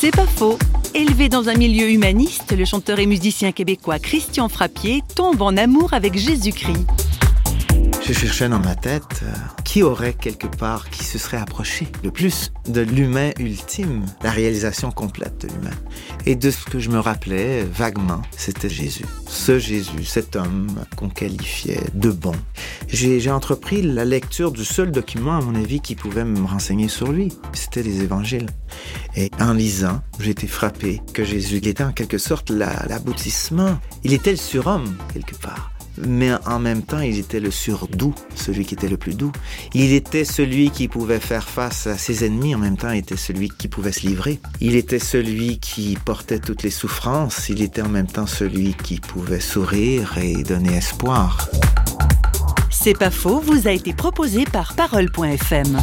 C'est 0.00 0.12
pas 0.12 0.28
faux. 0.28 0.56
Élevé 0.94 1.28
dans 1.28 1.48
un 1.48 1.54
milieu 1.54 1.90
humaniste, 1.90 2.56
le 2.56 2.64
chanteur 2.64 3.00
et 3.00 3.06
musicien 3.06 3.50
québécois 3.50 3.98
Christian 3.98 4.48
Frappier 4.48 5.02
tombe 5.16 5.42
en 5.42 5.56
amour 5.56 5.92
avec 5.92 6.16
Jésus-Christ. 6.16 6.86
Je 8.08 8.14
cherchais 8.14 8.48
dans 8.48 8.58
ma 8.58 8.74
tête 8.74 9.20
euh, 9.22 9.34
qui 9.66 9.82
aurait 9.82 10.14
quelque 10.14 10.46
part 10.46 10.88
qui 10.88 11.04
se 11.04 11.18
serait 11.18 11.36
approché 11.36 11.88
le 12.02 12.10
plus 12.10 12.52
de 12.66 12.80
l'humain 12.80 13.32
ultime, 13.38 14.06
la 14.22 14.30
réalisation 14.30 14.90
complète 14.90 15.42
de 15.42 15.48
l'humain? 15.48 15.76
Et 16.24 16.34
de 16.34 16.50
ce 16.50 16.64
que 16.64 16.78
je 16.78 16.88
me 16.88 17.00
rappelais 17.00 17.64
vaguement, 17.64 18.22
c'était 18.34 18.70
Jésus. 18.70 19.04
Ce 19.26 19.58
Jésus, 19.58 20.06
cet 20.06 20.36
homme 20.36 20.68
qu'on 20.96 21.10
qualifiait 21.10 21.82
de 21.92 22.10
bon. 22.10 22.32
J'ai 22.88 23.30
entrepris 23.30 23.82
la 23.82 24.06
lecture 24.06 24.52
du 24.52 24.64
seul 24.64 24.90
document, 24.90 25.36
à 25.36 25.42
mon 25.42 25.54
avis, 25.54 25.80
qui 25.80 25.94
pouvait 25.94 26.24
me 26.24 26.46
renseigner 26.46 26.88
sur 26.88 27.12
lui. 27.12 27.30
C'était 27.52 27.82
les 27.82 28.00
évangiles. 28.00 28.46
Et 29.16 29.30
en 29.38 29.52
lisant, 29.52 30.00
j'ai 30.18 30.30
été 30.30 30.46
frappé 30.46 31.02
que 31.12 31.24
Jésus 31.24 31.56
était 31.56 31.84
en 31.84 31.92
quelque 31.92 32.16
sorte 32.16 32.48
l'aboutissement. 32.48 33.78
Il 34.02 34.14
était 34.14 34.30
le 34.30 34.38
surhomme, 34.38 34.96
quelque 35.12 35.36
part? 35.36 35.72
Mais 36.06 36.30
en 36.46 36.58
même 36.58 36.82
temps, 36.82 37.00
il 37.00 37.18
était 37.18 37.40
le 37.40 37.50
surdoux, 37.50 38.14
celui 38.34 38.64
qui 38.64 38.74
était 38.74 38.88
le 38.88 38.96
plus 38.96 39.14
doux. 39.14 39.32
Il 39.74 39.92
était 39.92 40.24
celui 40.24 40.70
qui 40.70 40.88
pouvait 40.88 41.20
faire 41.20 41.48
face 41.48 41.86
à 41.86 41.96
ses 41.96 42.24
ennemis, 42.24 42.54
en 42.54 42.58
même 42.58 42.76
temps, 42.76 42.90
il 42.90 42.98
était 42.98 43.16
celui 43.16 43.48
qui 43.48 43.68
pouvait 43.68 43.92
se 43.92 44.06
livrer. 44.06 44.40
Il 44.60 44.74
était 44.76 44.98
celui 44.98 45.58
qui 45.58 45.96
portait 46.04 46.38
toutes 46.38 46.62
les 46.62 46.70
souffrances, 46.70 47.48
il 47.48 47.62
était 47.62 47.82
en 47.82 47.88
même 47.88 48.06
temps 48.06 48.26
celui 48.26 48.74
qui 48.74 49.00
pouvait 49.00 49.40
sourire 49.40 50.18
et 50.18 50.42
donner 50.42 50.76
espoir. 50.76 51.48
C'est 52.70 52.96
pas 52.96 53.10
faux, 53.10 53.40
vous 53.40 53.66
a 53.66 53.72
été 53.72 53.92
proposé 53.92 54.44
par 54.44 54.74
parole.fm. 54.74 55.78